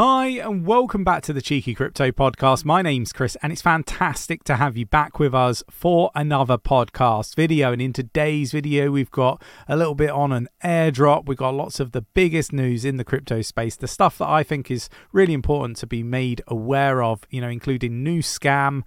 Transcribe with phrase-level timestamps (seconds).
[0.00, 2.64] Hi, and welcome back to the Cheeky Crypto Podcast.
[2.64, 7.34] My name's Chris, and it's fantastic to have you back with us for another podcast
[7.34, 7.72] video.
[7.72, 11.26] And in today's video, we've got a little bit on an airdrop.
[11.26, 14.44] We've got lots of the biggest news in the crypto space, the stuff that I
[14.44, 18.84] think is really important to be made aware of, you know, including new scam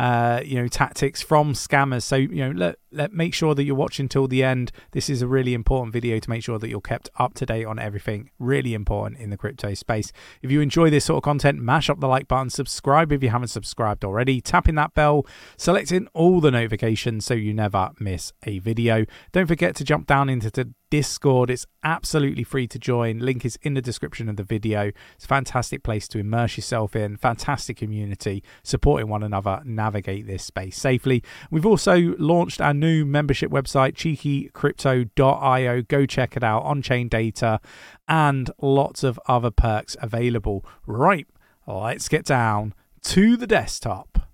[0.00, 2.04] uh, you know, tactics from scammers.
[2.04, 4.72] So, you know, let, let make sure that you're watching till the end.
[4.92, 7.64] This is a really important video to make sure that you're kept up to date
[7.64, 10.12] on everything really important in the crypto space.
[10.42, 13.30] If you enjoy this sort of content, mash up the like button, subscribe if you
[13.30, 18.58] haven't subscribed already, tapping that bell, selecting all the notifications so you never miss a
[18.58, 19.04] video.
[19.32, 21.50] Don't forget to jump down into the Discord.
[21.50, 23.20] It's absolutely free to join.
[23.20, 24.90] Link is in the description of the video.
[25.14, 30.44] It's a fantastic place to immerse yourself in, fantastic community, supporting one another, navigate this
[30.44, 31.22] space safely.
[31.50, 35.82] We've also launched our new membership website, cheekycrypto.io.
[35.82, 37.60] Go check it out, on chain data,
[38.08, 40.64] and lots of other perks available.
[40.86, 41.26] Right,
[41.66, 44.30] let's get down to the desktop.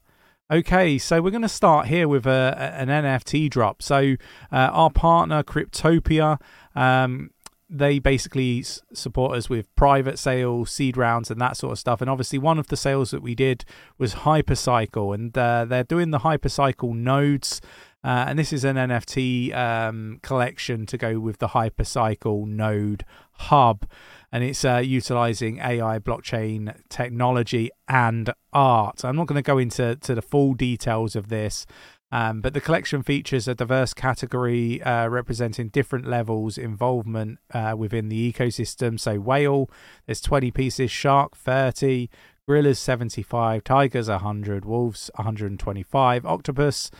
[0.48, 3.83] Okay, so we're going to start here with a, an NFT drop.
[3.83, 4.15] So
[4.53, 6.41] uh, our partner Cryptopia,
[6.77, 7.31] um,
[7.69, 12.01] they basically support us with private sales, seed rounds, and that sort of stuff.
[12.01, 13.65] And obviously, one of the sales that we did
[13.98, 17.61] was Hypercycle, and uh, they're doing the Hypercycle nodes.
[18.05, 23.86] Uh, and this is an NFT um, collection to go with the Hypercycle node hub
[24.33, 29.05] and it's uh, utilizing AI, blockchain technology, and art.
[29.05, 31.64] I'm not going to go into to the full details of this.
[32.12, 38.08] Um, but the collection features a diverse category uh, representing different levels involvement uh, within
[38.08, 39.00] the ecosystem.
[39.00, 39.70] So whale,
[40.06, 42.08] there's 20 pieces, shark 30,
[42.47, 46.91] gorillas 75, tigers 100, wolves 125, octopus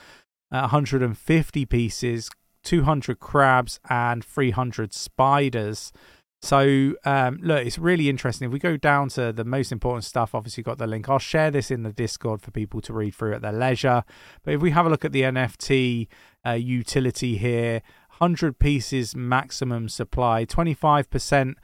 [0.63, 2.31] 150 pieces,
[2.65, 5.93] 200 crabs, and 300 spiders.
[6.43, 8.47] So um, look, it's really interesting.
[8.47, 11.09] If we go down to the most important stuff, obviously got the link.
[11.09, 14.05] I'll share this in the Discord for people to read through at their leisure.
[14.45, 16.09] But if we have a look at the NFT
[16.47, 17.83] uh, utility here,
[18.19, 21.55] 100 pieces maximum supply, 25%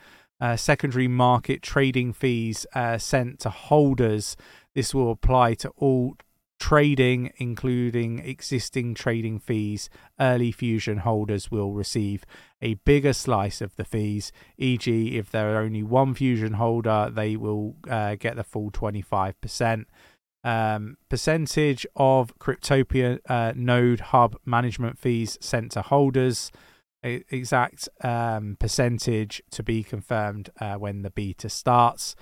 [0.41, 4.37] uh, secondary market trading fees uh, sent to holders.
[4.75, 6.16] This will apply to all
[6.62, 9.91] trading, including existing trading fees,
[10.21, 12.25] early fusion holders will receive
[12.62, 14.31] a bigger slice of the fees.
[14.59, 19.87] E.g., if there are only one fusion holder, they will uh, get the full 25%.
[20.45, 26.53] Um, percentage of Cryptopia uh, node hub management fees sent to holders.
[27.03, 32.15] exact um, percentage to be confirmed uh, when the beta starts.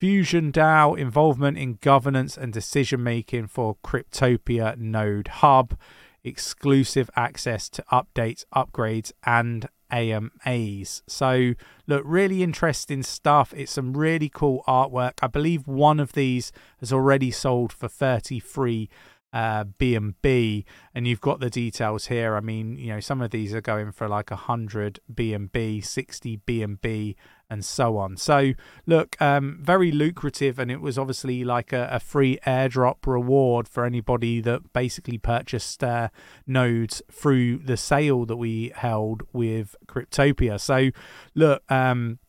[0.00, 5.78] Fusion DAO involvement in governance and decision making for Cryptopia Node Hub,
[6.24, 11.02] exclusive access to updates, upgrades, and AMAs.
[11.06, 11.52] So,
[11.86, 13.52] look, really interesting stuff.
[13.54, 15.18] It's some really cool artwork.
[15.20, 18.88] I believe one of these has already sold for 33
[19.32, 22.36] uh, BNB and you've got the details here.
[22.36, 27.16] I mean, you know, some of these are going for like 100 BNB, 60 BNB
[27.50, 28.16] and so on.
[28.16, 28.52] So,
[28.86, 33.84] look, um, very lucrative, and it was obviously like a, a free airdrop reward for
[33.84, 36.08] anybody that basically purchased uh,
[36.46, 40.60] nodes through the sale that we held with Cryptopia.
[40.60, 40.90] So,
[41.34, 42.20] look, um,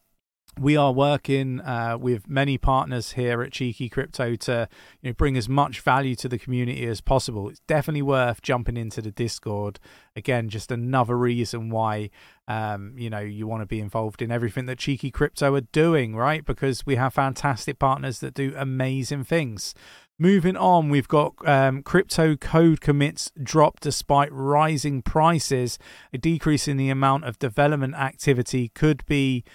[0.59, 4.67] we are working uh, with many partners here at Cheeky Crypto to
[5.01, 7.49] you know, bring as much value to the community as possible.
[7.49, 9.79] It's definitely worth jumping into the Discord.
[10.15, 12.09] Again, just another reason why
[12.51, 16.15] um, you know you want to be involved in everything that Cheeky Crypto are doing,
[16.15, 16.45] right?
[16.45, 19.73] Because we have fantastic partners that do amazing things.
[20.19, 25.79] Moving on, we've got um, crypto code commits drop despite rising prices.
[26.13, 29.45] A decrease in the amount of development activity could be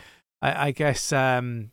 [0.41, 1.73] I, I guess um,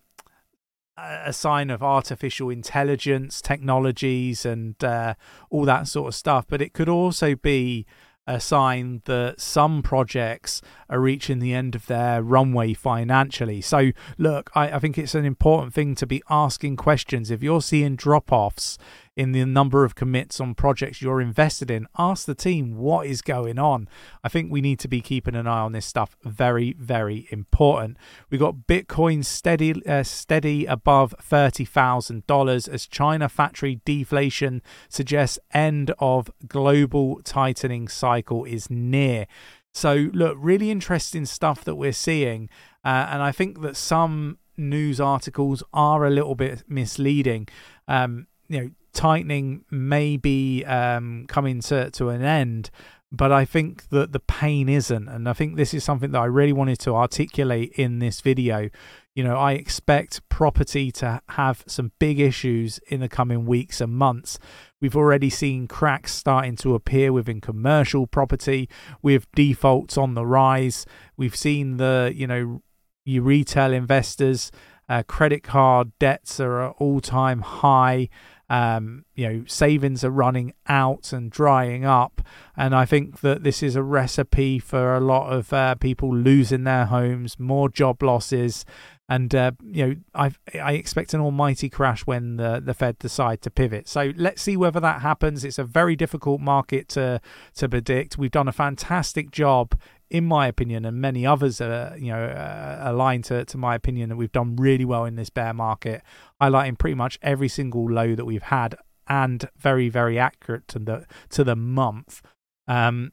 [0.97, 5.13] a sign of artificial intelligence technologies and uh,
[5.49, 6.45] all that sort of stuff.
[6.49, 7.85] But it could also be
[8.25, 13.61] a sign that some projects are reaching the end of their runway financially.
[13.61, 17.29] So, look, I, I think it's an important thing to be asking questions.
[17.31, 18.77] If you're seeing drop offs
[19.15, 23.21] in the number of commits on projects you're invested in, ask the team what is
[23.21, 23.87] going on.
[24.23, 26.15] I think we need to be keeping an eye on this stuff.
[26.23, 27.97] Very, very important.
[28.29, 35.37] We got Bitcoin steady, uh, steady above thirty thousand dollars as China factory deflation suggests
[35.53, 39.27] end of global tightening cycle is near.
[39.73, 42.49] So, look, really interesting stuff that we're seeing.
[42.85, 47.47] Uh, and I think that some news articles are a little bit misleading.
[47.87, 52.69] Um, you know, tightening may be um, coming to, to an end,
[53.11, 55.07] but I think that the pain isn't.
[55.07, 58.69] And I think this is something that I really wanted to articulate in this video.
[59.15, 63.93] you know, I expect property to have some big issues in the coming weeks and
[63.93, 64.39] months.
[64.81, 68.67] We've already seen cracks starting to appear within commercial property
[69.03, 70.87] with defaults on the rise.
[71.15, 72.63] We've seen the, you know,
[73.05, 74.51] your retail investors,
[74.89, 78.09] uh, credit card debts are at all time high.
[78.49, 82.21] Um, you know, savings are running out and drying up.
[82.55, 86.63] And I think that this is a recipe for a lot of uh, people losing
[86.63, 88.65] their homes, more job losses,
[89.09, 93.41] and uh, you know I I expect an almighty crash when the the Fed decide
[93.41, 93.87] to pivot.
[93.87, 95.43] So let's see whether that happens.
[95.43, 97.19] It's a very difficult market to
[97.55, 98.17] to predict.
[98.17, 99.77] We've done a fantastic job,
[100.09, 104.09] in my opinion, and many others are you know uh, aligned to to my opinion
[104.09, 106.01] that we've done really well in this bear market,
[106.41, 108.75] highlighting pretty much every single low that we've had
[109.07, 112.21] and very very accurate to the to the month.
[112.67, 113.11] Um,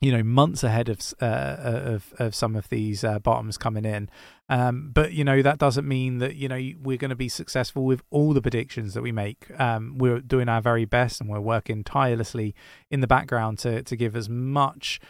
[0.00, 4.10] you know months ahead of uh, of of some of these uh, bottoms coming in.
[4.48, 7.84] Um, but you know that doesn't mean that you know we're going to be successful
[7.84, 9.48] with all the predictions that we make.
[9.58, 12.54] Um, we're doing our very best and we're working tirelessly
[12.90, 15.00] in the background to to give as much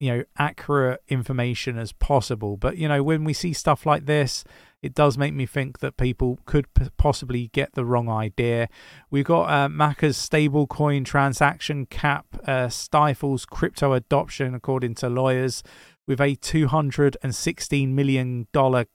[0.00, 2.56] you know accurate information as possible.
[2.56, 4.44] But you know when we see stuff like this
[4.82, 8.68] it does make me think that people could p- possibly get the wrong idea.
[9.10, 15.62] We've got uh, MiCA's stablecoin transaction cap uh, stifles crypto adoption, according to lawyers,
[16.06, 18.48] with a $216 million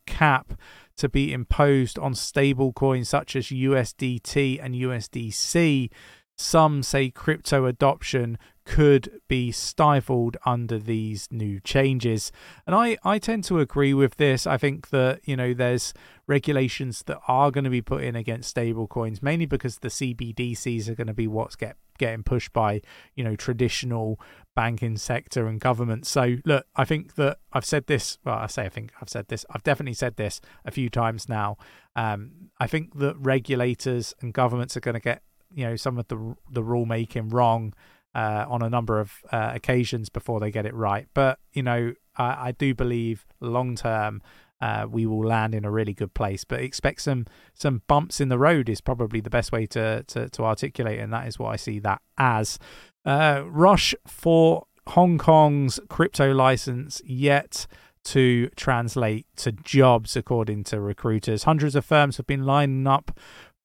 [0.06, 0.54] cap
[0.98, 5.90] to be imposed on stablecoins such as USDT and USDC.
[6.38, 8.38] Some say crypto adoption
[8.68, 12.34] could be stifled under these new changes.
[12.66, 14.46] And I, I tend to agree with this.
[14.46, 15.94] I think that, you know, there's
[16.28, 20.96] regulations that are going to be put in against stablecoins, mainly because the CBDCs are
[20.96, 22.82] going to be what's get getting pushed by,
[23.16, 24.20] you know, traditional
[24.54, 26.06] banking sector and government.
[26.06, 28.18] So look, I think that I've said this.
[28.26, 29.46] Well, I say I think I've said this.
[29.50, 31.58] I've definitely said this a few times now.
[31.96, 35.24] Um, I think that regulators and governments are going to get,
[35.54, 37.74] you know, some of the the rule making wrong
[38.18, 41.08] uh, on a number of uh, occasions before they get it right.
[41.14, 44.24] But you know, I, I do believe long term
[44.60, 46.44] uh, we will land in a really good place.
[46.44, 50.30] But expect some some bumps in the road is probably the best way to to,
[50.30, 52.58] to articulate, and that is what I see that as.
[53.06, 57.68] Uh, rush for Hong Kong's crypto license yet
[58.04, 61.44] to translate to jobs, according to recruiters.
[61.44, 63.18] Hundreds of firms have been lining up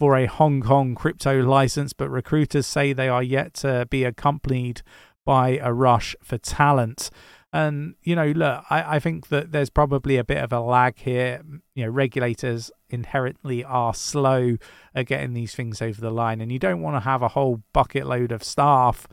[0.03, 4.83] for a Hong Kong crypto license, but recruiters say they are yet to be accompanied
[5.25, 7.09] by a rush for talent.
[7.53, 10.99] And, you know, look, I, I think that there's probably a bit of a lag
[10.99, 11.41] here.
[11.77, 14.57] You know, regulators inherently are slow
[14.93, 17.63] at getting these things over the line, and you don't want to have a whole
[17.73, 19.07] bucket load of staff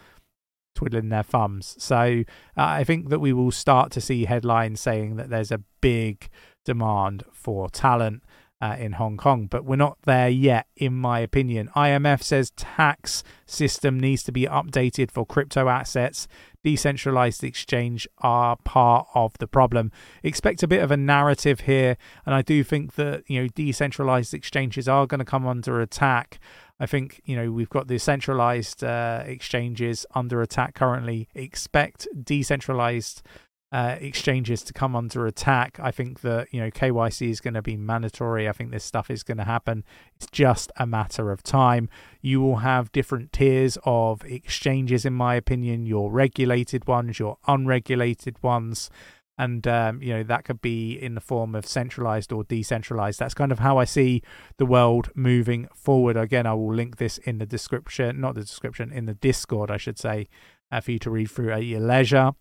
[0.73, 1.75] twiddling their thumbs.
[1.77, 2.23] So
[2.57, 6.29] uh, I think that we will start to see headlines saying that there's a big
[6.65, 8.23] demand for talent
[8.61, 11.69] uh, in Hong Kong, but we're not there yet, in my opinion.
[11.75, 16.27] IMF says tax system needs to be updated for crypto assets.
[16.63, 19.91] Decentralized exchange are part of the problem.
[20.23, 21.95] Expect a bit of a narrative here,
[22.25, 26.39] and I do think that you know decentralized exchanges are going to come under attack.
[26.81, 31.29] I think you know we've got the centralized uh, exchanges under attack currently.
[31.33, 33.21] Expect decentralized
[33.71, 35.79] uh, exchanges to come under attack.
[35.79, 38.49] I think that you know KYC is going to be mandatory.
[38.49, 39.83] I think this stuff is going to happen.
[40.15, 41.89] It's just a matter of time.
[42.21, 45.85] You will have different tiers of exchanges, in my opinion.
[45.85, 48.89] Your regulated ones, your unregulated ones,
[49.37, 53.19] and um, you know that could be in the form of centralized or decentralized.
[53.19, 54.23] That's kind of how I see
[54.57, 56.17] the world moving forward.
[56.17, 59.77] Again, I will link this in the description, not the description, in the Discord, I
[59.77, 60.27] should say,
[60.71, 62.31] uh, for you to read through at your leisure.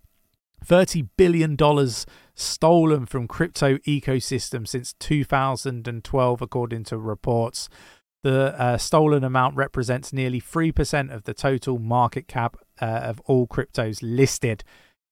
[0.65, 1.57] $30 billion
[2.35, 7.69] stolen from crypto ecosystem since 2012, according to reports.
[8.23, 13.47] The uh, stolen amount represents nearly 3% of the total market cap uh, of all
[13.47, 14.65] cryptos listed.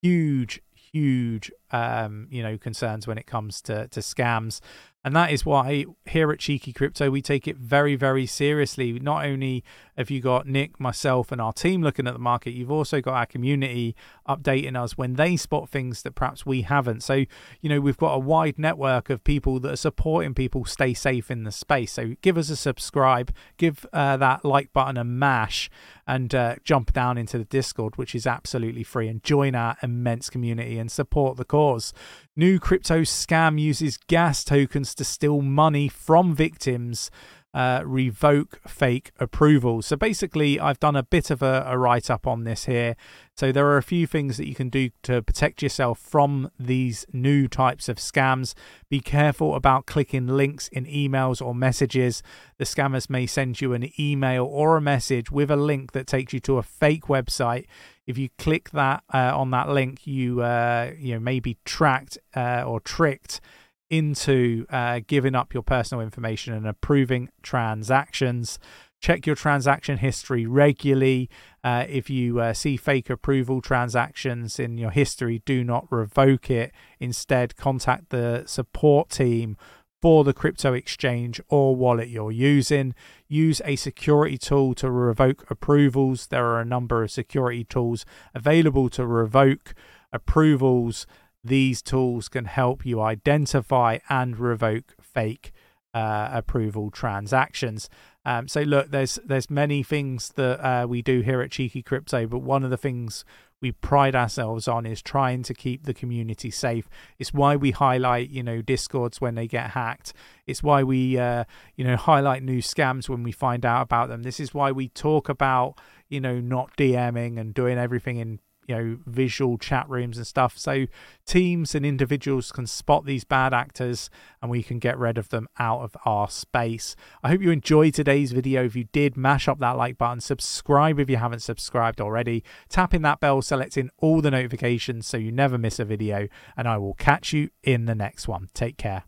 [0.02, 4.60] Huge, huge, um, you know, concerns when it comes to, to scams.
[5.06, 8.98] And that is why here at Cheeky Crypto, we take it very, very seriously.
[8.98, 9.62] Not only
[9.96, 13.14] have you got Nick, myself, and our team looking at the market, you've also got
[13.14, 13.94] our community
[14.28, 17.04] updating us when they spot things that perhaps we haven't.
[17.04, 17.24] So,
[17.60, 21.30] you know, we've got a wide network of people that are supporting people stay safe
[21.30, 21.92] in the space.
[21.92, 25.70] So give us a subscribe, give uh, that like button a mash,
[26.06, 30.30] and uh, jump down into the Discord, which is absolutely free, and join our immense
[30.30, 31.92] community and support the cause.
[32.36, 37.10] New crypto scam uses gas tokens to steal money from victims.
[37.54, 39.86] Uh, revoke fake approvals.
[39.86, 42.96] So basically, I've done a bit of a, a write up on this here.
[43.34, 47.06] So there are a few things that you can do to protect yourself from these
[47.12, 48.54] new types of scams.
[48.90, 52.22] Be careful about clicking links in emails or messages.
[52.58, 56.32] The scammers may send you an email or a message with a link that takes
[56.32, 57.66] you to a fake website.
[58.06, 62.18] If you click that uh, on that link, you uh, you know may be tracked
[62.34, 63.40] uh, or tricked
[63.90, 68.58] into uh, giving up your personal information and approving transactions.
[69.00, 71.28] Check your transaction history regularly.
[71.62, 76.72] Uh, if you uh, see fake approval transactions in your history, do not revoke it.
[76.98, 79.56] Instead, contact the support team
[80.02, 82.94] for the crypto exchange or wallet you're using.
[83.28, 86.28] Use a security tool to revoke approvals.
[86.28, 89.74] There are a number of security tools available to revoke
[90.12, 91.06] approvals
[91.46, 95.52] these tools can help you identify and revoke fake
[95.94, 97.88] uh, approval transactions.
[98.24, 102.26] Um, so look, there's there's many things that uh, we do here at Cheeky Crypto,
[102.26, 103.24] but one of the things
[103.62, 106.88] we pride ourselves on is trying to keep the community safe.
[107.18, 110.12] It's why we highlight, you know, discords when they get hacked.
[110.46, 114.22] It's why we, uh, you know, highlight new scams when we find out about them.
[114.22, 118.74] This is why we talk about, you know, not DMing and doing everything in you
[118.74, 120.58] know visual chat rooms and stuff.
[120.58, 120.86] So
[121.26, 125.48] teams and individuals can spot these bad actors and we can get rid of them
[125.58, 126.96] out of our space.
[127.22, 128.64] I hope you enjoyed today's video.
[128.64, 130.20] If you did mash up that like button.
[130.20, 132.44] Subscribe if you haven't subscribed already.
[132.68, 136.28] Tapping that bell selecting all the notifications so you never miss a video.
[136.56, 138.48] And i will catch you in the next one.
[138.54, 139.04] Take care